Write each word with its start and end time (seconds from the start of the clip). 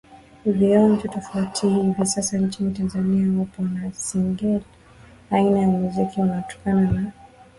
vionjo 0.45 1.07
tofauti 1.07 1.67
hivi 1.69 2.05
sasa 2.05 2.37
nchini 2.37 2.73
Tanzania 2.73 3.39
wapo 3.39 3.63
na 3.63 3.93
singeli 3.93 4.63
aina 5.31 5.59
ya 5.59 5.67
muziki 5.67 6.21
unatokana 6.21 6.91
na 6.91 7.11